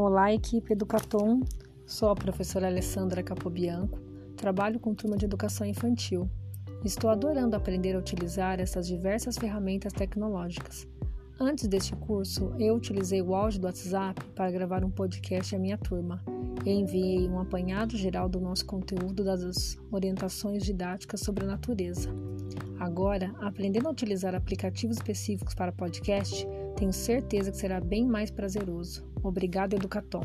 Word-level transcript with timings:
Olá, 0.00 0.32
equipe 0.32 0.74
Educatom. 0.74 1.40
Sou 1.84 2.08
a 2.08 2.14
professora 2.14 2.68
Alessandra 2.68 3.20
Capobianco. 3.20 3.98
Trabalho 4.36 4.78
com 4.78 4.94
turma 4.94 5.16
de 5.16 5.24
educação 5.24 5.66
infantil. 5.66 6.30
Estou 6.84 7.10
adorando 7.10 7.56
aprender 7.56 7.96
a 7.96 7.98
utilizar 7.98 8.60
essas 8.60 8.86
diversas 8.86 9.36
ferramentas 9.36 9.92
tecnológicas. 9.92 10.86
Antes 11.40 11.66
deste 11.66 11.96
curso, 11.96 12.54
eu 12.60 12.76
utilizei 12.76 13.20
o 13.20 13.34
áudio 13.34 13.58
do 13.58 13.66
WhatsApp 13.66 14.24
para 14.36 14.52
gravar 14.52 14.84
um 14.84 14.90
podcast 14.90 15.56
à 15.56 15.58
minha 15.58 15.76
turma 15.76 16.22
e 16.64 16.70
enviei 16.70 17.28
um 17.28 17.40
apanhado 17.40 17.96
geral 17.96 18.28
do 18.28 18.40
nosso 18.40 18.66
conteúdo 18.66 19.24
das 19.24 19.76
orientações 19.90 20.62
didáticas 20.62 21.22
sobre 21.22 21.42
a 21.42 21.48
natureza. 21.48 22.08
Agora, 22.78 23.34
aprendendo 23.40 23.88
a 23.88 23.90
utilizar 23.90 24.32
aplicativos 24.32 24.98
específicos 24.98 25.56
para 25.56 25.72
podcast, 25.72 26.46
tenho 26.78 26.92
certeza 26.92 27.50
que 27.50 27.56
será 27.56 27.80
bem 27.80 28.06
mais 28.06 28.30
prazeroso. 28.30 29.04
Obrigado, 29.22 29.74
Educatom. 29.74 30.22